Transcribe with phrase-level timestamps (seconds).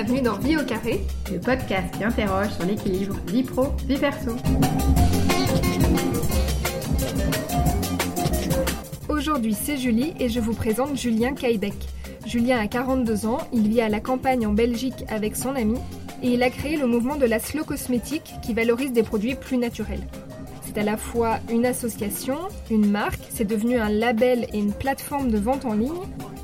[0.00, 1.00] bienvenue dans Vie au carré,
[1.32, 4.30] le podcast qui interroge sur l'équilibre vie pro, vie perso.
[9.08, 11.74] Aujourd'hui, c'est Julie et je vous présente Julien Kaibeck.
[12.26, 15.80] Julien a 42 ans, il vit à la campagne en Belgique avec son ami
[16.22, 19.56] et il a créé le mouvement de la slow cosmétique qui valorise des produits plus
[19.56, 20.06] naturels.
[20.64, 22.38] C'est à la fois une association,
[22.70, 25.90] une marque, c'est devenu un label et une plateforme de vente en ligne,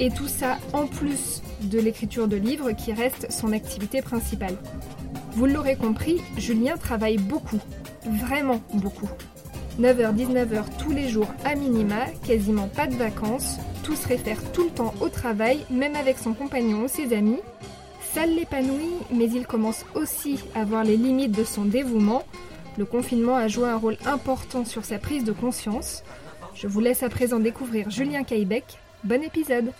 [0.00, 4.56] et tout ça en plus de l'écriture de livres qui reste son activité principale.
[5.32, 7.60] Vous l'aurez compris, Julien travaille beaucoup,
[8.06, 9.08] vraiment beaucoup.
[9.80, 14.70] 9h-19h tous les jours à minima, quasiment pas de vacances, tout se réfère tout le
[14.70, 17.40] temps au travail, même avec son compagnon ou ses amis.
[18.12, 22.22] Ça l'épanouit, mais il commence aussi à voir les limites de son dévouement.
[22.78, 26.04] Le confinement a joué un rôle important sur sa prise de conscience.
[26.54, 28.78] Je vous laisse à présent découvrir Julien Kaibeck.
[29.02, 29.72] Bon épisode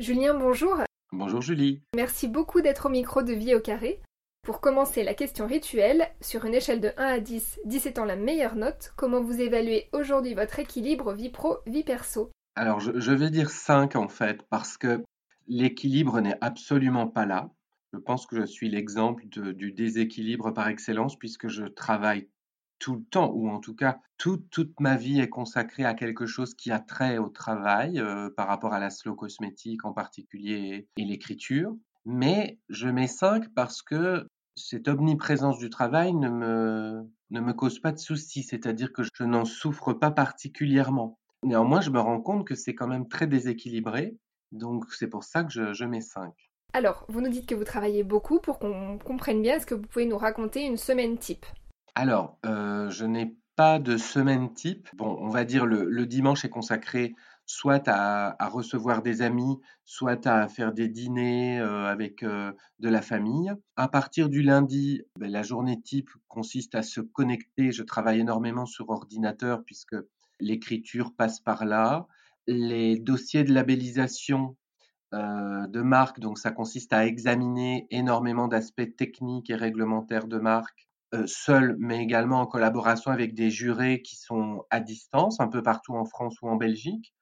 [0.00, 4.00] Julien, bonjour Bonjour Julie Merci beaucoup d'être au micro de Vie au carré.
[4.42, 8.16] Pour commencer, la question rituelle, sur une échelle de 1 à 10, 10 étant la
[8.16, 12.32] meilleure note, comment vous évaluez aujourd'hui votre équilibre vie pro-vie perso?
[12.56, 15.04] Alors je, je, vais dire 5 en fait, parce que
[15.46, 17.50] l'équilibre n'est absolument pas là.
[17.92, 22.28] Je pense que je suis l'exemple du déséquilibre par excellence, puisque je travaille
[22.84, 26.26] tout le temps, ou en tout cas toute, toute ma vie est consacrée à quelque
[26.26, 30.86] chose qui a trait au travail, euh, par rapport à la slow cosmétique en particulier
[30.98, 31.74] et, l'écriture.
[32.04, 37.78] Mais je mets 5 parce que cette omniprésence du travail ne me, ne me cause
[37.78, 41.18] pas de soucis, c'est-à-dire que je n'en souffre pas particulièrement.
[41.42, 44.14] Néanmoins, je me rends compte que c'est quand même très déséquilibré,
[44.52, 46.34] donc c'est pour ça que je, je mets 5.
[46.74, 49.86] Alors, vous nous dites que vous travaillez beaucoup, pour qu'on comprenne bien, est-ce que vous
[49.86, 51.46] pouvez nous raconter une semaine type?
[51.96, 54.88] Alors, euh, je n'ai pas de semaine type.
[54.94, 57.14] Bon, on va dire le, le dimanche est consacré
[57.46, 62.88] soit à, à, recevoir des amis, soit à faire des dîners euh, avec euh, de
[62.88, 63.52] la famille.
[63.76, 67.70] À partir du lundi, ben, la journée type consiste à se connecter.
[67.70, 69.96] Je travaille énormément sur ordinateur puisque
[70.40, 72.08] l'écriture passe par là.
[72.48, 74.56] Les dossiers de labellisation
[75.12, 80.88] de marque, donc ça consiste à examiner énormément d'aspects techniques et réglementaires de marque
[81.26, 85.94] seul, mais également en collaboration avec des jurés qui sont à distance, un peu partout
[85.94, 87.14] en France ou en Belgique.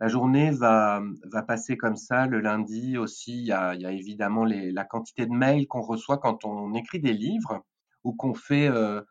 [0.00, 1.02] La journée va,
[1.46, 2.26] passer comme ça.
[2.26, 6.74] Le lundi aussi, il y a, évidemment la quantité de mails qu'on reçoit quand on
[6.74, 7.64] écrit des livres
[8.04, 9.02] ou qu'on fait euh,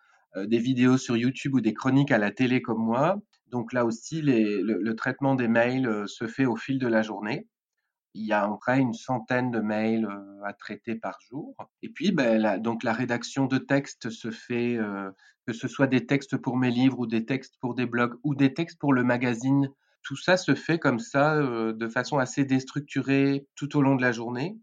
[0.46, 3.18] des vidéos sur YouTube ou des chroniques à la télé comme moi.
[3.48, 7.48] Donc là aussi, le, traitement des mails euh, se fait au fil de la journée.
[8.18, 11.56] Il y a à peu près une centaine de mails euh, à traiter par jour.
[11.84, 15.12] Et puis, ben, la, donc la rédaction de textes se fait, euh,
[15.46, 18.34] que ce soit des textes pour mes livres ou des textes pour des blogs ou
[18.34, 19.70] des textes pour le magazine
[20.04, 24.02] tout ça se fait comme ça, euh, de façon assez déstructurée tout au long de
[24.02, 24.58] la journée.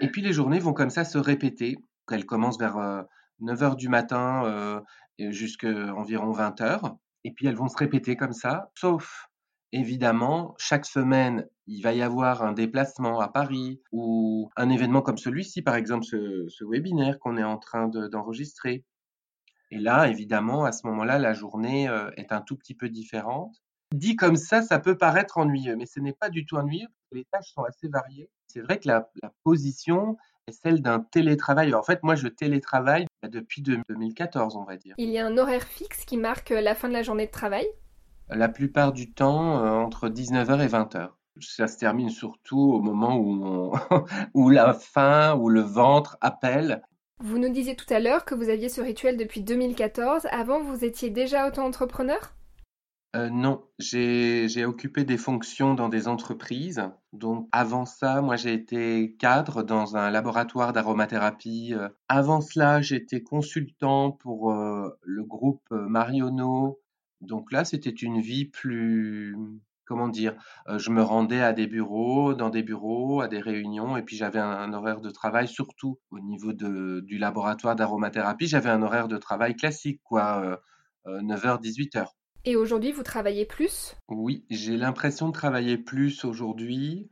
[0.00, 1.76] Et puis les journées vont comme ça se répéter.
[2.10, 3.02] Elles commencent vers euh,
[3.40, 4.82] 9 heures du matin
[5.18, 6.96] jusqu'à environ 20 heures.
[7.22, 9.28] Et puis elles vont se répéter comme ça, sauf
[9.72, 15.18] évidemment, chaque semaine, il va y avoir un déplacement à Paris ou un événement comme
[15.18, 18.84] celui-ci, par exemple ce, webinaire qu'on est en train d'enregistrer.
[19.70, 23.56] Et là, évidemment, à ce moment-là, la journée euh, est un tout petit peu différente.
[23.94, 26.88] Dit comme ça, ça peut paraître ennuyeux, mais ce n'est pas du tout ennuyeux.
[27.10, 28.30] Les tâches sont assez variées.
[28.48, 29.10] C'est vrai que la,
[29.44, 30.16] position
[30.46, 31.74] est celle d'un télétravail.
[31.74, 34.94] En fait, moi, je télétravaille depuis 2014, on va dire.
[34.98, 37.66] Il y a un horaire fixe qui marque la fin de la journée de travail?
[38.34, 41.10] La plupart du temps, euh, entre 19h et 20h.
[41.40, 43.72] Ça se termine surtout au moment où, on...
[44.34, 46.82] où la faim, où le ventre appelle.
[47.20, 50.26] Vous nous disiez tout à l'heure que vous aviez ce rituel depuis 2014.
[50.30, 52.32] Avant, vous étiez déjà auto-entrepreneur?
[53.14, 56.82] Euh, non, j'ai occupé des fonctions dans des entreprises.
[57.12, 61.74] Donc avant ça, moi j'ai été cadre dans un laboratoire d'aromathérapie.
[61.74, 66.80] Euh, avant cela, j'étais consultant pour euh, le groupe Marionneau.
[67.22, 69.36] Donc là, c'était une vie plus,
[69.84, 70.34] comment dire,
[70.68, 74.16] euh, je me rendais à des bureaux, dans des bureaux, à des réunions, et puis
[74.16, 78.82] j'avais un, un, horaire de travail, surtout au niveau de, du laboratoire d'aromathérapie, j'avais un
[78.82, 80.60] horaire de travail classique, quoi,
[81.06, 82.06] 9h, 18h.
[82.44, 83.94] Et aujourd'hui, vous travaillez plus?
[84.08, 87.08] Oui, j'ai l'impression de travailler plus aujourd'hui.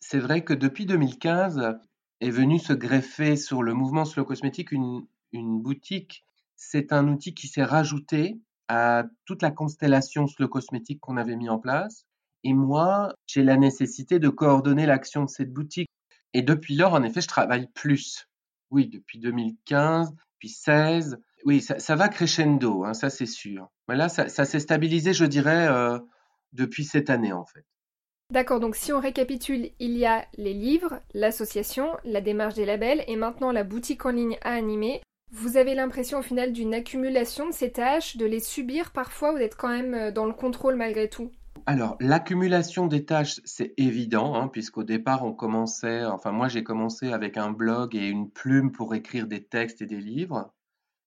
[0.00, 1.78] C'est vrai que depuis 2015
[2.20, 6.24] est venu se greffer sur le mouvement slow cosmétique une, une boutique.
[6.56, 8.40] C'est un outil qui s'est rajouté
[8.72, 12.04] à toute la constellation slow cosmétique qu'on avait mis en place.
[12.44, 15.88] Et moi, j'ai la nécessité de coordonner l'action de cette boutique.
[16.34, 18.28] Et depuis lors, en effet, je travaille plus.
[18.70, 23.66] Oui, depuis 2015, puis 16, oui, ça, ça va crescendo, hein, ça c'est sûr.
[23.88, 25.98] Mais là, ça, ça s'est stabilisé, je dirais, euh,
[26.52, 27.64] depuis cette année en fait.
[28.30, 33.02] D'accord, donc si on récapitule, il y a les livres, l'association, la démarche des labels
[33.08, 35.02] et maintenant la boutique en ligne à animer.
[35.32, 39.38] Vous avez l'impression au final d'une accumulation de ces tâches, de les subir parfois ou
[39.38, 41.30] d'être quand même euh, dans le contrôle malgré tout
[41.66, 47.12] alors, l'accumulation des tâches, c'est évident, hein, puisqu'au départ, on commençait, enfin moi j'ai commencé
[47.12, 50.52] avec un blog et une plume pour écrire des textes et des livres.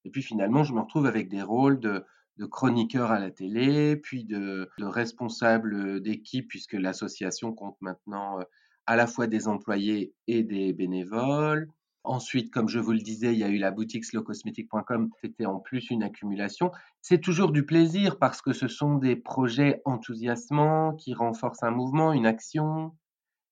[0.06, 2.06] Et puis finalement, je me retrouve avec des rôles de,
[2.52, 8.44] chroniqueur à la télé, puis de, de responsable d'équipe, puisque l'association compte maintenant euh,
[8.86, 11.69] à la fois des employés et des bénévoles.
[12.06, 15.60] Ensuite, comme je vous le disais, il y a eu la boutique slowcosmetic.com, c'était en
[15.60, 16.72] plus une accumulation.
[17.02, 22.12] C'est toujours du plaisir parce que ce sont des projets enthousiasmants qui renforcent un mouvement,
[22.12, 22.92] une action,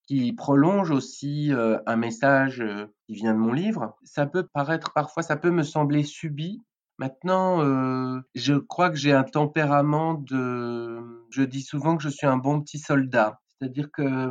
[0.05, 3.95] qui prolongent aussi euh, un message euh, qui vient de mon livre.
[4.03, 6.61] Ça peut paraître parfois, ça peut me sembler subi.
[6.97, 10.99] Maintenant, euh, je crois que j'ai un tempérament de...
[11.29, 13.39] Je dis souvent que je suis un bon petit soldat.
[13.47, 14.29] C'est-à-dire que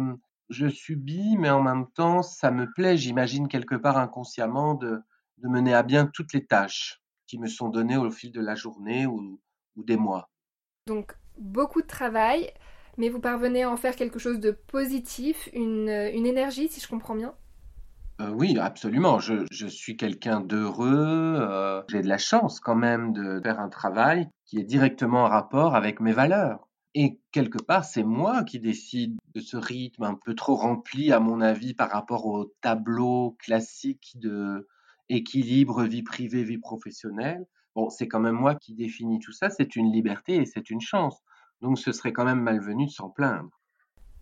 [0.50, 5.00] je subis, mais en même temps, ça me plaît, j'imagine quelque part inconsciemment, de,
[5.42, 9.06] mener à bien toutes les tâches qui me sont données au fil de la journée
[9.06, 9.40] ou,
[9.76, 10.28] des mois.
[10.86, 12.52] Donc, beaucoup de travail,
[12.98, 17.14] mais vous parvenez à en faire quelque chose de positif, une, énergie, si je comprends
[17.14, 17.32] bien?
[18.20, 19.18] Euh, oui, absolument.
[19.18, 21.38] Je, suis quelqu'un d'heureux.
[21.40, 25.28] Euh, j'ai de la chance quand même de faire un travail qui est directement en
[25.28, 26.68] rapport avec mes valeurs.
[26.94, 31.20] Et quelque part, c'est moi qui décide de ce rythme un peu trop rempli, à
[31.20, 34.66] mon avis, par rapport au tableau classique de
[35.08, 37.46] équilibre vie privée, vie professionnelle.
[37.76, 39.50] Bon, c'est quand même moi qui définis tout ça.
[39.50, 41.22] C'est une liberté et c'est une chance.
[41.60, 43.50] Donc, ce serait quand même malvenu de s'en plaindre.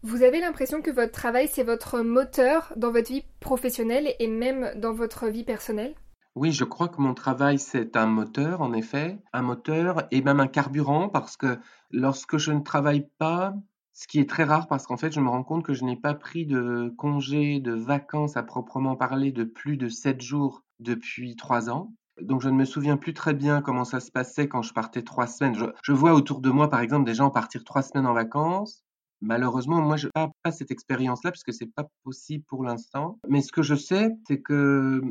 [0.02, 4.72] Vous avez l'impression que votre travail, c'est votre moteur dans votre vie professionnelle et même
[4.76, 5.94] dans votre vie personnelle?
[6.38, 10.38] Oui, je crois que mon travail, c'est un moteur, en effet, un moteur et même
[10.38, 11.58] un carburant, parce que
[11.90, 13.54] lorsque je ne travaille pas,
[13.92, 15.96] ce qui est très rare, parce qu'en fait, je me rends compte que je n'ai
[15.96, 21.34] pas pris de congé, de vacances à proprement parler de plus de sept jours depuis
[21.34, 21.92] trois ans.
[22.20, 25.02] Donc, je ne me souviens plus très bien comment ça se passait quand je partais
[25.02, 25.56] trois semaines.
[25.82, 28.84] Je, vois autour de moi, par exemple, des gens partir trois semaines en vacances.
[29.20, 33.18] Malheureusement, moi, je n'ai pas, pas cette expérience-là, puisque c'est pas possible pour l'instant.
[33.28, 35.02] Mais ce que je sais, c'est que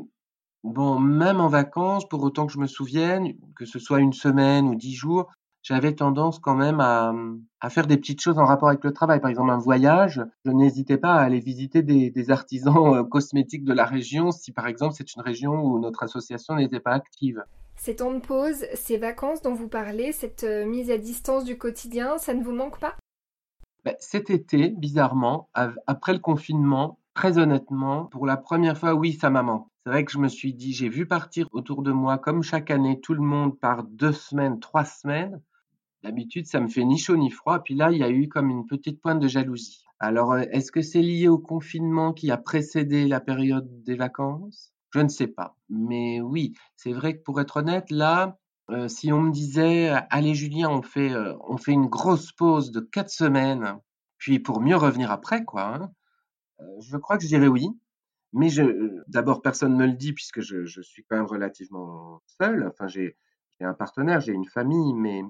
[0.68, 4.68] Bon, même en vacances, pour autant que je me souvienne, que ce soit une semaine
[4.68, 5.32] ou dix jours,
[5.64, 7.14] j'avais tendance quand même à,
[7.62, 9.22] à, faire des petites choses en rapport avec le travail.
[9.22, 13.64] Par exemple, un voyage, je n'hésitais pas à aller visiter des, des artisans euh, cosmétiques
[13.64, 17.44] de la région si, par exemple, c'est une région où notre association n'était pas active.
[17.78, 21.58] Ces temps de pause, ces vacances dont vous parlez, cette euh, mise à distance du
[21.58, 22.96] quotidien, ça ne vous manque pas?
[23.86, 29.30] Ben, Cet été, bizarrement, après le confinement, très honnêtement, pour la première fois, oui, ça
[29.30, 29.70] m'a manqué.
[29.88, 32.72] C'est vrai que je me suis dit, j'ai vu partir autour de moi, comme chaque
[32.72, 35.42] année, tout le monde par deux semaines, trois semaines.
[36.04, 37.60] D'habitude, ça me fait ni chaud ni froid.
[37.60, 39.86] Puis là, il y a eu comme une petite pointe de jalousie.
[40.02, 44.74] Alors, euh, est-ce que c'est lié au confinement qui a précédé la période des vacances?
[44.94, 45.56] Je ne sais pas.
[45.70, 48.38] Mais oui, c'est vrai que pour être honnête, là,
[48.70, 52.74] euh, si on me disait, allez Julien, on fait, euh, on fait une grosse pause
[52.74, 53.78] de quatre semaines,
[54.18, 55.92] puis pour mieux revenir après, quoi, hein,
[56.82, 57.70] je crois que je dirais oui.
[58.34, 58.64] Mais je,
[59.08, 62.68] d'abord, personne ne me le dit puisque je, suis quand même relativement seul.
[62.68, 63.18] Enfin, j'ai,
[63.60, 65.22] un partenaire, j'ai une famille, mais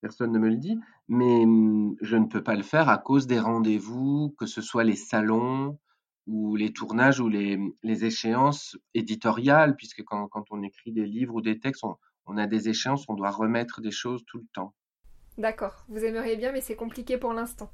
[0.00, 0.78] personne ne me le dit.
[1.08, 4.84] Mais mmh, je ne peux pas le faire à cause des rendez-vous, que ce soit
[4.84, 5.78] les salons
[6.26, 11.34] ou les tournages ou les, les échéances éditoriales, puisque quand, quand, on écrit des livres
[11.34, 14.46] ou des textes, on, on a des échéances, on doit remettre des choses tout le
[14.52, 14.74] temps.
[15.38, 17.70] D'accord, vous aimeriez bien, mais c'est compliqué pour l'instant.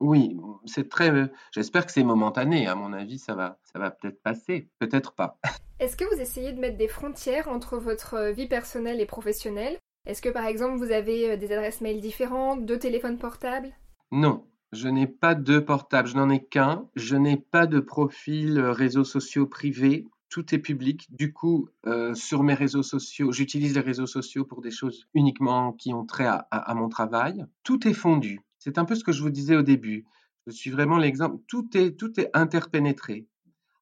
[0.00, 2.66] Oui, c'est très j'espère que c'est momentané.
[2.66, 5.38] À mon avis, ça va ça va peut-être passer, peut-être pas.
[5.78, 9.78] Est-ce que vous essayez de mettre des frontières entre votre vie personnelle et professionnelle?
[10.06, 13.74] Est-ce que par exemple vous avez euh, des adresses mail différentes, deux téléphones portables?
[14.10, 16.88] Non, je n'ai pas deux portables, je n'en ai qu'un.
[16.96, 20.06] Je n'ai pas de profil euh, réseaux sociaux privés.
[20.30, 21.08] Tout est public.
[21.10, 25.72] Du coup, euh, sur mes réseaux sociaux, j'utilise les réseaux sociaux pour des choses uniquement
[25.72, 27.44] qui ont trait à mon travail.
[27.64, 28.40] Tout est fondu.
[28.60, 30.04] C'est un peu ce que je vous disais au début.
[30.46, 31.38] Je suis vraiment l'exemple.
[31.48, 33.26] Tout est, tout est interpénétré.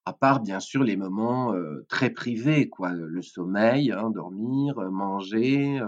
[0.05, 1.53] À part, bien sûr, les moments
[1.89, 2.93] très privés, quoi.
[2.93, 5.79] Le sommeil, hein, dormir, manger,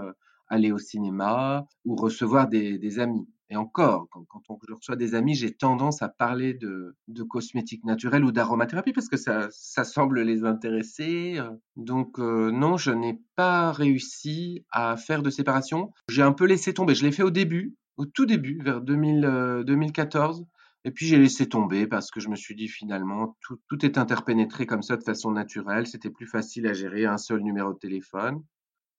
[0.48, 3.26] aller au cinéma ou recevoir des, amis.
[3.48, 8.24] Et encore, quand, je reçois des amis, j'ai tendance à parler de, de cosmétiques naturels
[8.24, 11.40] ou d'aromathérapie parce que ça, ça semble les intéresser.
[11.76, 15.92] Donc non, je n'ai pas réussi à faire de séparation.
[16.08, 16.94] J'ai un peu laissé tomber.
[16.94, 20.40] Je l'ai fait au début, au tout début, vers 2014.
[20.40, 20.44] Euh,
[20.84, 23.36] et puis j'ai laissé tomber parce que je me suis dit finalement,
[23.68, 25.86] tout, est interpénétré comme ça de façon naturelle.
[25.86, 28.42] C'était plus facile à gérer un seul numéro de téléphone.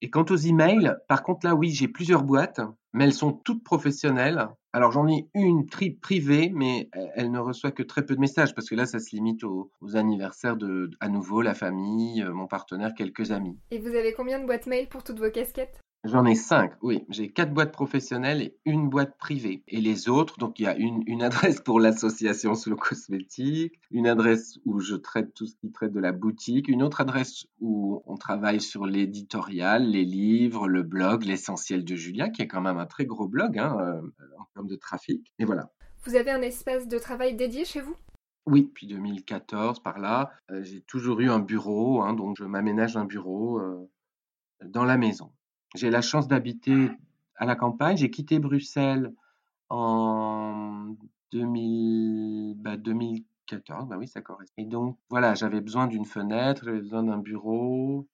[0.02, 2.62] Et quant aux emails, par contre là, oui, j'ai plusieurs boîtes.
[2.94, 4.48] mais elles sont toutes professionnelles.
[4.72, 8.70] Alors j'en ai une privée, mais elle ne reçoit que très peu de messages parce
[8.70, 12.94] que là, ça se limite aux, anniversaires de, à nouveau, la famille, euh, mon partenaire,
[12.96, 13.58] quelques amis.
[13.72, 15.83] Et vous avez combien de boîtes mail pour toutes vos casquettes?
[16.03, 17.05] J'en ai cinq, oui.
[17.07, 19.63] J'ai quatre boîtes professionnelles et une boîte privée.
[19.69, 24.07] Et les autres, donc il y a une, une adresse pour l'association Slow Cosmétique, une
[24.07, 28.03] adresse où je traite tout ce qui traite de la boutique, une autre adresse où
[28.05, 32.79] on travaille sur l'éditorial, les livres, le blog, l'essentiel de Julia, qui est quand même
[32.79, 34.01] un très gros blog hein, euh,
[34.38, 35.31] en termes de trafic.
[35.39, 35.72] Et voilà.
[36.03, 37.95] Vous avez un espace de travail dédié chez vous?
[38.45, 42.98] Oui, depuis 2014, par là, euh, j'ai toujours eu un bureau, hein, donc je m'aménage
[42.98, 43.89] un bureau euh,
[44.65, 45.31] dans la maison.
[45.75, 46.92] J'ai la chance d'habiter
[47.36, 47.98] à la campagne.
[47.98, 49.13] J'ai quitté Bruxelles
[49.70, 50.96] en
[51.32, 53.88] 2000, 2014.
[53.88, 54.53] Bah oui, ça correspond.
[54.62, 58.08] Et donc, voilà, j'avais besoin d'une fenêtre, j'avais besoin d'un bureau.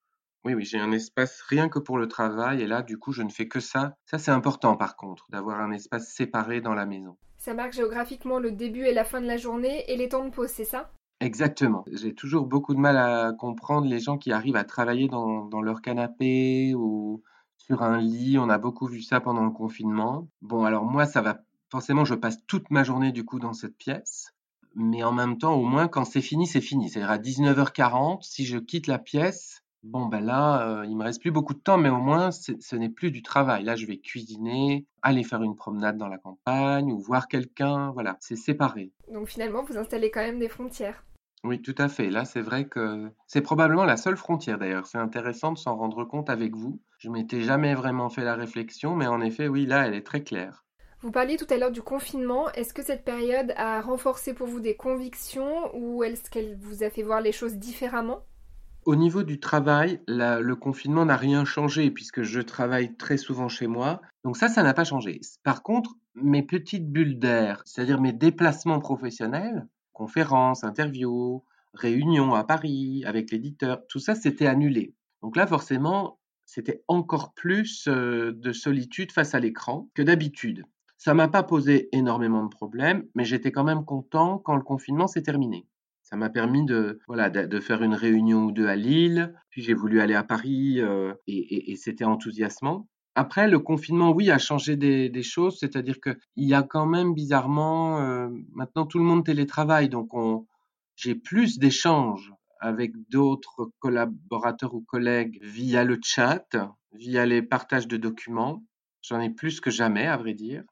[0.46, 2.62] Oui, oui, j'ai un espace rien que pour le travail.
[2.62, 3.98] Et là, du coup, je ne fais que ça.
[4.06, 7.18] Ça, c'est important, par contre, d'avoir un espace séparé dans la maison.
[7.38, 10.30] Ça marque géographiquement le début et la fin de la journée et les temps de
[10.30, 10.92] pause, c'est ça?
[11.20, 11.84] Exactement.
[11.92, 15.62] J'ai toujours beaucoup de mal à comprendre les gens qui arrivent à travailler dans, dans
[15.62, 17.22] leur canapé ou
[17.70, 18.38] sur un lit.
[18.40, 20.28] On a beaucoup vu ça pendant le confinement.
[20.42, 21.40] Bon, alors moi, ça va
[21.72, 24.34] forcément, je passe toute ma journée du coup dans cette pièce.
[24.76, 26.90] Mais en même temps, au moins, quand c'est fini, c'est fini.
[26.90, 31.22] C'est-à-dire à 19h40, si je quitte la pièce, bon, ben là, euh, il me reste
[31.22, 33.64] plus beaucoup de temps, mais au moins, ce n'est plus du travail.
[33.64, 37.92] Là, je vais cuisiner, aller faire une promenade dans la campagne ou voir quelqu'un.
[37.92, 38.92] Voilà, c'est séparé.
[39.12, 41.04] Donc finalement, vous installez quand même des frontières.
[41.44, 42.10] Oui, tout à fait.
[42.10, 44.88] Là, c'est vrai que c'est probablement la seule frontière d'ailleurs.
[44.88, 46.82] C'est intéressant de s'en rendre compte avec vous.
[46.98, 50.22] Je m'étais jamais vraiment fait la réflexion, mais en effet, oui, là, elle est très
[50.22, 50.66] claire.
[51.02, 52.52] Vous parliez tout à l'heure du confinement.
[52.52, 56.90] Est-ce que cette période a renforcé pour vous des convictions ou est-ce qu'elle vous a
[56.90, 58.26] fait voir les choses différemment?
[58.84, 63.68] Au niveau du travail, le confinement n'a rien changé puisque je travaille très souvent chez
[63.68, 64.02] moi.
[64.26, 65.22] Donc ça, ça n'a pas changé.
[65.44, 69.68] Par contre, mes petites bulles d'air, c'est-à-dire mes déplacements professionnels,
[70.00, 74.96] conférences, interviews, réunions à Paris avec l'éditeur, tout ça s'était annulé.
[75.22, 80.64] Donc là, forcément, c'était encore plus euh, de solitude face à l'écran que d'habitude.
[80.98, 85.08] Ça m'a pas posé énormément de problèmes, mais j'étais quand même content quand le confinement
[85.08, 85.68] s'est terminé.
[86.02, 89.74] Ça m'a permis de, voilà, de, faire une réunion ou deux à Lille, puis j'ai
[89.74, 92.88] voulu aller à Paris euh, et c'était enthousiasmant.
[93.16, 98.00] Après, le confinement, oui, a changé des, choses, c'est-à-dire qu'il y a quand même bizarrement,
[98.00, 100.12] euh, maintenant tout le monde télétravaille, donc
[100.96, 106.46] j'ai plus d'échanges avec d'autres collaborateurs ou collègues via le chat,
[106.92, 108.64] via les partages de documents.
[109.02, 110.64] J'en ai plus que jamais, à vrai dire.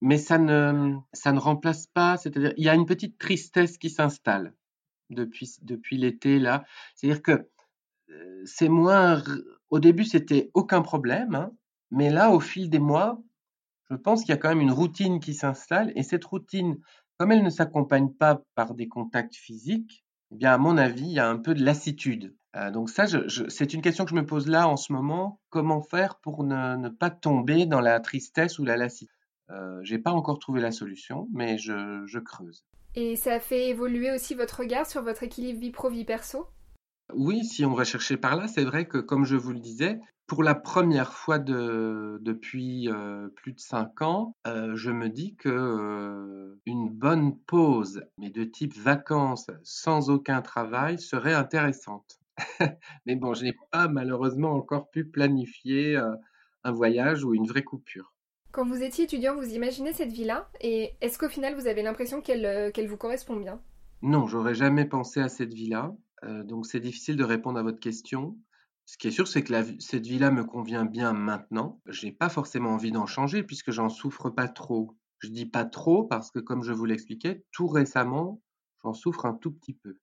[0.00, 3.90] Mais ça ne, ça ne remplace pas, c'est-à-dire, il y a une petite tristesse qui
[3.90, 4.54] s'installe
[5.10, 6.64] depuis, depuis l'été, là.
[6.94, 7.48] C'est-à-dire que
[8.10, 9.22] euh, c'est moins,
[9.70, 11.50] au début, c'était aucun problème, hein.
[11.90, 13.20] Mais là, au fil des mois,
[13.90, 16.78] je pense qu'il y a quand même une routine qui s'installe et cette routine,
[17.16, 21.12] comme elle ne s'accompagne pas par des contacts physiques, eh bien, à mon avis, il
[21.12, 22.34] y a un peu de lassitude.
[22.56, 23.04] Euh, donc ça,
[23.48, 25.40] c'est une question que je me pose là en ce moment.
[25.50, 29.14] Comment faire pour ne, pas tomber dans la tristesse ou la lassitude?
[29.50, 32.66] Euh, J'ai pas encore trouvé la solution, mais je, creuse.
[32.94, 36.46] Et ça fait évoluer aussi votre regard sur votre équilibre vie pro-vie perso?
[37.14, 40.00] Oui, si on va chercher par là, c'est vrai que, comme je vous le disais,
[40.28, 45.48] pour la première fois depuis euh, plus de cinq ans, euh, je me dis que
[45.48, 52.20] euh, une bonne pause, mais de type vacances sans aucun travail, serait intéressante.
[53.06, 55.96] mais bon, je n'ai pas malheureusement encore pu planifier
[56.62, 58.12] un voyage ou une vraie coupure.
[58.52, 62.20] Quand vous étiez étudiant, vous imaginez cette vie-là Et est-ce qu'au final, vous avez l'impression
[62.20, 63.60] qu'elle vous correspond bien?
[64.02, 65.94] Non, j'aurais jamais pensé à cette vie-là.
[66.22, 68.36] Donc c'est difficile de répondre à votre question.
[68.86, 71.80] Ce qui est sûr, c'est que cette vie-là me convient bien maintenant.
[71.86, 74.96] J'ai pas forcément envie d'en changer puisque j'en souffre pas trop.
[75.18, 78.40] Je dis pas trop parce que, comme je vous l'expliquais, tout récemment,
[78.82, 79.98] j'en souffre un tout petit peu.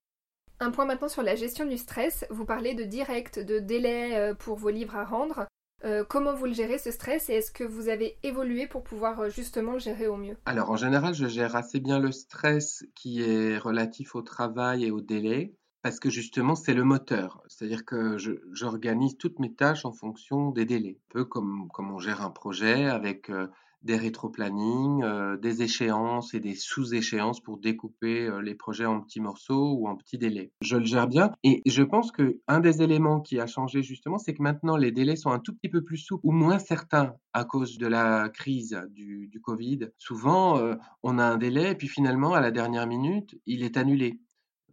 [0.59, 2.25] Un point maintenant sur la gestion du stress.
[2.29, 5.47] Vous parlez de direct, de délai euh, pour vos livres à rendre.
[5.83, 9.19] Euh, comment vous le gérez ce stress et est-ce que vous avez évolué pour pouvoir
[9.19, 10.37] euh, justement le gérer au mieux?
[10.45, 14.91] Alors en général, je gère assez bien le stress qui est relatif au travail et
[14.91, 15.55] au délai
[15.85, 17.43] parce que justement, c'est le moteur.
[17.45, 18.17] C'est-à-dire que
[18.53, 20.97] j'organise toutes mes tâches en fonction des délais.
[20.97, 23.45] Un peu comme, comme on gère un projet avec euh,
[23.83, 29.19] des rétro-plannings, euh, des échéances et des sous-échéances pour découper euh, les projets en petits
[29.19, 30.51] morceaux ou en petits délais.
[30.59, 34.17] Je le gère bien et je pense que un des éléments qui a changé justement,
[34.17, 37.13] c'est que maintenant les délais sont un tout petit peu plus souples ou moins certains
[37.33, 39.89] à cause de la crise du, du Covid.
[39.99, 40.59] Souvent,
[41.03, 44.19] on a un délai et puis finalement, à la dernière minute, il est annulé.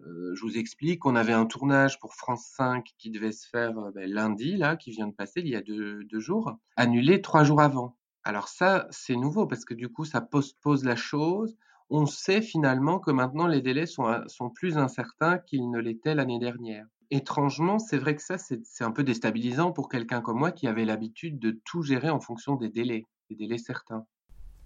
[0.04, 3.78] Euh, je vous explique, on avait un tournage pour France 5 qui devait se faire
[3.78, 7.44] euh, ben, lundi, là, qui vient de passer, il y a deux, jours, annulé trois
[7.44, 7.96] jours avant.
[8.24, 11.56] Alors ça, c'est nouveau parce que du coup, ça postpose la chose.
[11.90, 16.38] On sait finalement que maintenant les délais sont, sont plus incertains qu'ils ne l'étaient l'année
[16.38, 16.86] dernière.
[17.10, 20.86] Étrangement, c'est vrai que ça, c'est un peu déstabilisant pour quelqu'un comme moi qui avait
[20.86, 24.06] l'habitude de tout gérer en fonction des délais, des délais certains.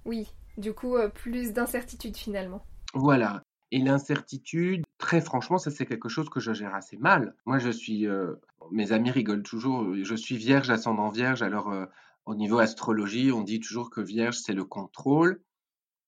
[0.04, 2.64] Oui, du coup, euh, plus d'incertitude finalement.
[2.94, 3.42] Voilà.
[3.72, 7.36] Et l'incertitude, très franchement, ça c'est quelque chose que je gère assez mal.
[7.44, 8.34] Moi, je suis, euh,
[8.72, 11.86] mes amis rigolent toujours, je suis vierge, ascendant vierge, alors euh,
[12.24, 15.40] au niveau astrologie, on dit toujours que vierge, c'est le contrôle.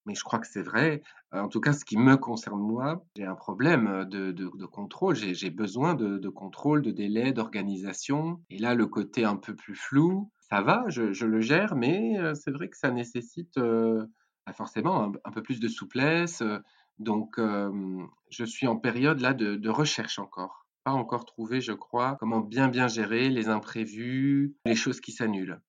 [0.04, 1.02] Mais je crois que c'est vrai.
[1.30, 5.14] En tout cas, ce qui me concerne moi, j'ai un problème de, contrôle.
[5.14, 8.40] J'ai besoin de, contrôle, de délai, d'organisation.
[8.50, 12.34] Et là, le côté un peu plus flou, ça va, je, le gère, mais euh,
[12.34, 14.06] c'est vrai que ça nécessite euh,
[14.46, 16.42] bah, forcément un, peu plus de souplesse.
[16.98, 20.66] Donc, je suis en période là de, de recherche encore.
[20.84, 25.60] Pas encore trouvé, je crois, comment bien bien gérer les imprévus, les choses qui s'annulent.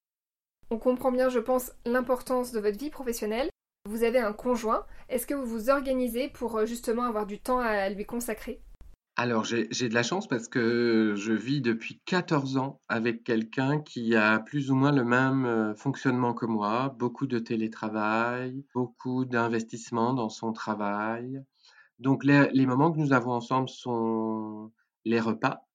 [0.71, 3.49] On comprend bien, je pense, l'importance de votre vie professionnelle.
[3.85, 4.85] Vous avez un conjoint.
[5.07, 8.61] Est-ce que vous vous organisez pour euh, justement avoir du temps à lui consacrer?
[9.21, 14.15] Alors, j'ai de la chance parce que je vis depuis 14 ans avec quelqu'un qui
[14.15, 20.13] a plus ou moins le même euh, fonctionnement que moi, beaucoup de télétravail, beaucoup d'investissement
[20.13, 21.43] dans son travail.
[21.99, 24.71] Donc, les, les, moments que nous avons ensemble sont
[25.03, 25.67] les repas,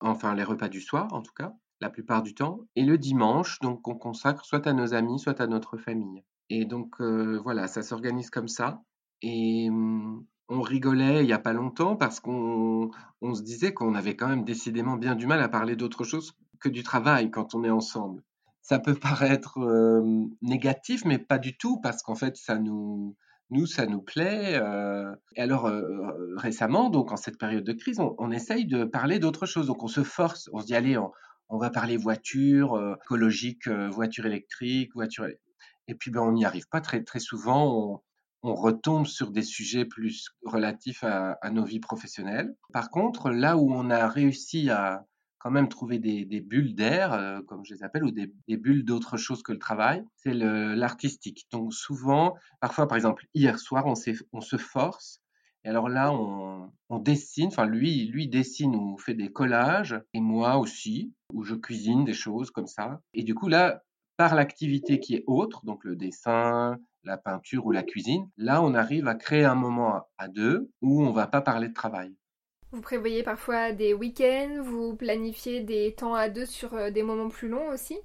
[0.00, 3.60] enfin les repas du soir en tout cas la plupart du temps, et le dimanche,
[3.60, 6.24] donc on consacre soit à nos amis, soit à notre famille.
[6.48, 8.82] Et donc euh, voilà, ça s'organise comme ça.
[9.22, 12.90] Et hum, on rigolait il n'y a pas longtemps parce qu'on
[13.22, 16.32] on se disait qu'on avait quand même décidément bien du mal à parler d'autre chose
[16.60, 18.22] que du travail quand on est ensemble.
[18.60, 20.02] Ça peut paraître euh,
[20.42, 23.16] négatif, mais pas du tout, parce qu'en fait, ça nous,
[23.66, 24.58] ça nous plaît.
[24.60, 25.70] Euh, et alors,
[26.36, 29.66] récemment, donc en cette période de crise, on, essaye de parler d'autre chose.
[29.66, 30.98] Donc, on se force, on se dit, allez,
[31.48, 35.26] on, va parler voiture euh, écologique, euh, voiture électrique, voiture.
[35.88, 38.02] Et puis ben, on n'y arrive pas très très souvent.
[38.42, 42.54] Retombe sur des sujets plus relatifs à, nos vies professionnelles.
[42.72, 45.06] Par contre, là où on a réussi à
[45.38, 49.16] quand même trouver des, bulles d'air, euh, comme je les appelle, ou des, bulles d'autre
[49.16, 51.46] chose que le travail, c'est l'artistique.
[51.50, 53.94] Donc souvent, parfois par exemple, hier soir, on,
[54.32, 55.20] on se force
[55.64, 60.20] et alors là, on, on, dessine, enfin lui, lui dessine ou fait des collages, et
[60.20, 63.00] moi aussi, où je cuisine des choses comme ça.
[63.12, 63.82] Et du coup là,
[64.16, 68.74] par l'activité qui est autre, donc le dessin, la peinture ou la cuisine, là on
[68.74, 72.14] arrive à créer un moment à deux où on va pas parler de travail.
[72.72, 77.28] Vous prévoyez parfois des week-ends, vous planifiez des temps à deux sur euh, des moments
[77.28, 77.98] plus longs aussi?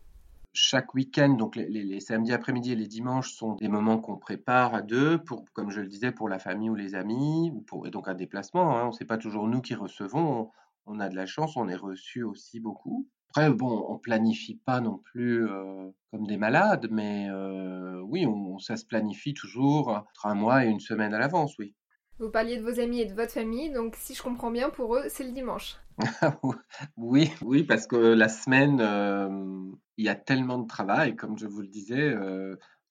[0.54, 4.82] Chaque week-end, donc les, samedis après-midi et les dimanches sont des moments qu'on prépare à
[4.82, 7.92] deux, pour, comme je le disais, pour la famille ou les amis, ou pour, et
[7.92, 8.78] donc un déplacement.
[8.78, 8.86] Hein.
[8.86, 10.50] On ne sait pas toujours nous qui recevons,
[10.86, 13.06] on, a de la chance, on est reçu aussi beaucoup.
[13.38, 18.60] Après, bon, on planifie pas non plus euh, comme des malades, mais euh, oui, on,
[18.60, 21.76] ça se planifie toujours entre un mois et une semaine à l'avance, oui.
[22.18, 24.96] Vous parliez de vos amis et de votre famille, donc si je comprends bien, pour
[24.96, 25.76] eux, c'est le dimanche.
[26.96, 31.48] oui, oui, parce que la semaine, euh, il y a tellement de travail, comme je
[31.48, 32.16] vous le disais.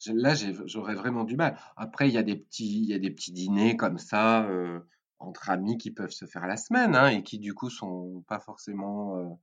[0.08, 0.34] Là,
[0.66, 1.58] j'aurais vraiment du mal.
[1.78, 4.46] Après, il y a des petits, il y a des petits dîners comme ça
[5.18, 8.40] entre amis qui peuvent se faire la semaine hein, et qui du coup sont pas
[8.40, 9.38] forcément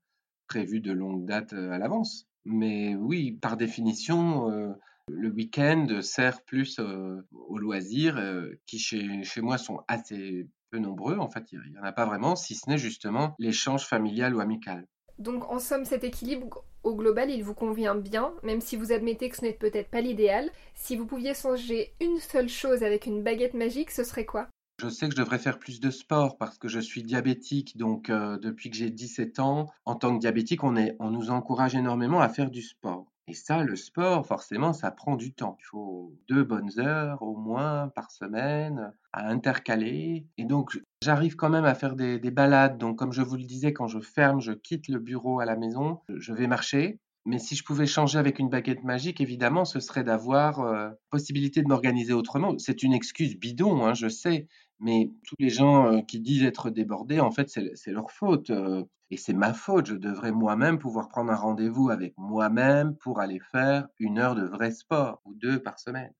[0.51, 2.27] prévus de longue date à l'avance.
[2.43, 4.75] Mais oui, par définition
[5.07, 10.79] le week-end sert plus euh, aux loisirs euh, qui chez, chez, moi sont assez peu
[10.79, 11.17] nombreux.
[11.17, 14.39] En fait, il n'y en a pas vraiment, si ce n'est justement l'échange familial ou
[14.39, 14.87] amical.
[15.19, 19.29] Donc en somme, cet équilibre au global, il vous convient bien, même si vous admettez
[19.29, 20.49] que ce n'est peut-être pas l'idéal.
[20.73, 24.47] Si vous pouviez changer une seule chose avec une baguette magique, ce serait quoi?
[24.81, 28.09] Je sais que je devrais faire plus de sport parce que je suis diabétique, donc
[28.09, 31.75] euh, depuis que j'ai 17 ans, en tant que diabétique, on, est, on nous encourage
[31.75, 33.05] énormément à faire du sport.
[33.27, 35.55] Et ça, le sport, forcément, ça prend du temps.
[35.59, 40.25] Il faut deux bonnes heures au moins par semaine à intercaler.
[40.39, 42.79] Et donc, j'arrive quand même à faire des, balades.
[42.79, 45.55] Donc, comme je vous le disais, quand je ferme, je quitte le bureau à la
[45.55, 46.99] maison, je vais marcher.
[47.25, 51.61] Mais si je pouvais changer avec une baguette magique, évidemment, ce serait d'avoir euh, possibilité
[51.61, 52.57] de m'organiser autrement.
[52.57, 54.47] C'est une excuse bidon, hein, je sais,
[54.79, 58.49] mais tous les gens euh, qui disent être débordés, en fait, c'est leur faute.
[58.49, 59.87] Euh, et c'est ma faute.
[59.87, 64.45] Je devrais moi-même pouvoir prendre un rendez-vous avec moi-même pour aller faire une heure de
[64.45, 66.13] vrai sport ou deux par semaine.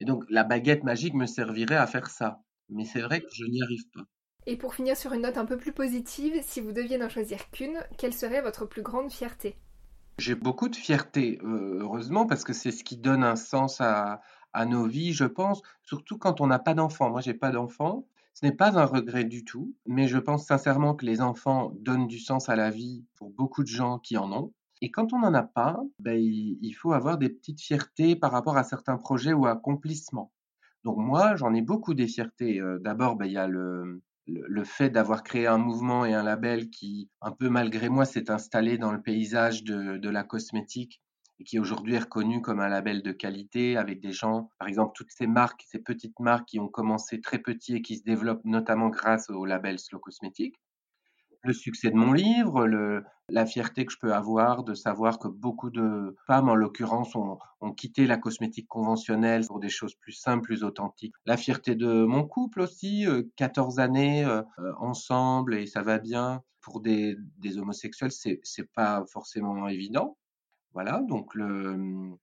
[0.00, 2.40] Et donc, la baguette magique me servirait à faire ça.
[2.68, 4.04] Mais c'est vrai que je n'y arrive pas.
[4.46, 7.50] Et pour finir sur une note un peu plus positive, si vous deviez n'en choisir
[7.50, 9.56] qu'une, quelle serait votre plus grande fierté?
[10.18, 14.22] J'ai beaucoup de fierté, euh, heureusement, parce que c'est ce qui donne un sens à,
[14.54, 17.10] à nos vies, je pense, surtout quand on n'a pas d'enfants.
[17.10, 18.06] Moi, j'ai pas d'enfants.
[18.32, 22.06] Ce n'est pas un regret du tout, mais je pense sincèrement que les enfants donnent
[22.06, 24.52] du sens à la vie pour beaucoup de gens qui en ont.
[24.82, 28.58] Et quand on n'en a pas, ben, il faut avoir des petites fiertés par rapport
[28.58, 30.32] à certains projets ou accomplissements.
[30.84, 32.60] Donc moi, j'en ai beaucoup des fiertés.
[32.60, 36.22] Euh, d'abord, ben, il y a le, le fait d'avoir créé un mouvement et un
[36.22, 41.00] label qui, un peu malgré moi, s'est installé dans le paysage de, la cosmétique
[41.38, 44.92] et qui aujourd'hui est reconnu comme un label de qualité avec des gens, par exemple,
[44.94, 48.44] toutes ces marques, ces petites marques qui ont commencé très petits et qui se développent
[48.44, 50.56] notamment grâce au label Slow Cosmétique.
[51.46, 52.66] Le succès de mon livre,
[53.28, 57.38] la fierté que je peux avoir de savoir que beaucoup de femmes, en l'occurrence, ont,
[57.76, 61.14] quitté la cosmétique conventionnelle pour des choses plus simples, plus authentiques.
[61.24, 63.06] La fierté de mon couple aussi,
[63.36, 64.42] 14 euh, années euh,
[64.78, 66.42] ensemble et ça va bien.
[66.60, 70.16] Pour des, des homosexuels, c'est pas forcément évident.
[70.72, 72.16] Voilà, donc le,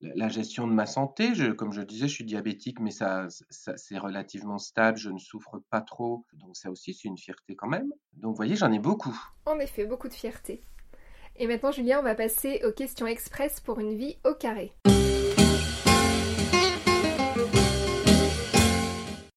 [0.00, 3.98] la gestion de ma santé, comme je disais, je suis diabétique, mais ça, ça c'est
[3.98, 7.92] relativement stable, je ne souffre pas trop, donc ça aussi c'est une fierté quand même.
[8.14, 9.16] Donc vous voyez, j'en ai beaucoup.
[9.46, 10.62] En effet, beaucoup de fierté.
[11.36, 14.72] Et maintenant, Julien, on va passer aux questions express pour une vie au carré.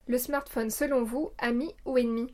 [0.08, 2.28] Le smartphone, selon vous, ami ou ennemi?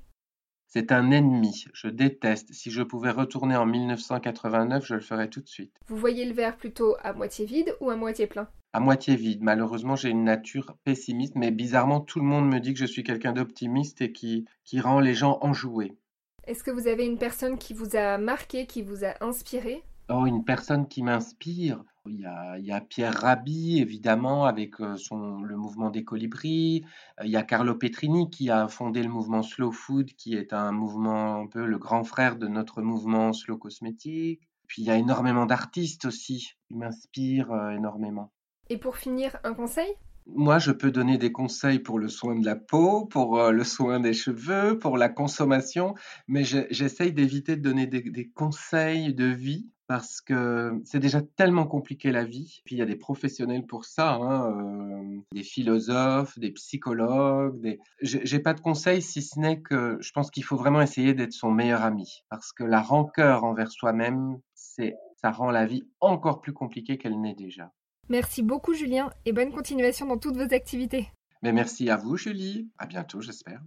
[0.71, 2.53] C'est un ennemi, je déteste.
[2.53, 5.73] Si je pouvais retourner en 1989, je le ferais tout de suite.
[5.87, 8.47] Vous voyez le verre plutôt à moitié vide ou à moitié plein?
[8.71, 9.41] À moitié vide.
[9.41, 13.03] Malheureusement, j'ai une nature pessimiste, mais bizarrement, tout le monde me dit que je suis
[13.03, 15.97] quelqu'un d'optimiste et qui, qui rend les gens enjoués.
[16.45, 19.83] Est-ce que vous avez une personne qui vous a marqué, qui vous a inspiré?
[20.07, 21.83] Oh, une personne qui m'inspire?
[22.09, 26.03] Il y, a, il y a, Pierre Rabhi, évidemment, avec euh, son, le mouvement des
[26.03, 26.83] colibris.
[27.19, 30.51] Euh, il y a Carlo Petrini qui a fondé le mouvement Slow Food, qui est
[30.51, 34.41] un mouvement un peu le grand frère de notre mouvement Slow Cosmétique.
[34.67, 38.33] Puis il y a énormément d'artistes aussi qui m'inspirent euh, énormément.
[38.69, 39.93] Et pour finir, un conseil?
[40.25, 43.99] Moi, je peux donner des conseils pour le soin de la peau, pour le soin
[43.99, 45.95] des cheveux, pour la consommation,
[46.27, 51.65] mais j'essaye d'éviter de donner des, des, conseils de vie parce que c'est déjà tellement
[51.65, 52.61] compliqué la vie.
[52.63, 57.59] Puis il y a des professionnels pour ça, hein, euh, des philosophes, des psychologues.
[57.59, 57.79] Des...
[58.03, 61.33] J'ai pas de conseils si ce n'est que je pense qu'il faut vraiment essayer d'être
[61.33, 66.39] son meilleur ami, parce que la rancœur envers soi-même, c'est ça rend la vie encore
[66.39, 67.71] plus compliquée qu'elle n'est déjà.
[68.09, 71.09] Merci beaucoup Julien et bonne continuation dans toutes vos activités.
[71.41, 72.69] Mais merci à vous Julie.
[72.77, 73.63] À bientôt, j'espère.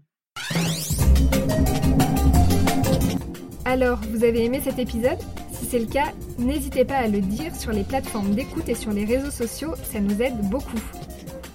[3.64, 5.18] Alors, vous avez aimé cet épisode?
[5.62, 8.90] Si c'est le cas, n'hésitez pas à le dire sur les plateformes d'écoute et sur
[8.90, 10.80] les réseaux sociaux, ça nous aide beaucoup.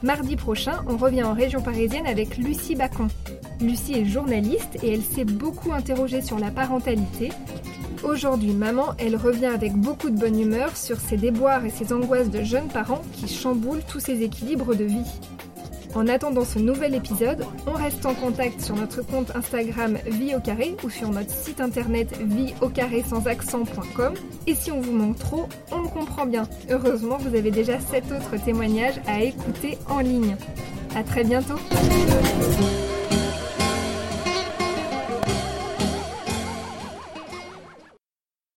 [0.02, 3.10] Mardi prochain, on revient en région parisienne avec Lucie Bacon.
[3.60, 7.34] Lucie est journaliste et elle s'est beaucoup interrogée sur la parentalité.
[8.02, 12.30] Aujourd'hui, maman, elle revient avec beaucoup de bonne humeur sur ses déboires et ses angoisses
[12.30, 15.12] de jeunes parents qui chamboulent tous ses équilibres de vie.
[15.98, 20.40] En attendant ce nouvel épisode, on reste en contact sur notre compte Instagram Vie au
[20.40, 24.14] carré ou sur notre site internet vie au carré sans accent.com.
[24.46, 26.48] Et si on vous manque trop, on le comprend bien.
[26.70, 30.36] Heureusement, vous avez déjà 7 autres témoignages à écouter en ligne.
[30.96, 31.58] À très bientôt!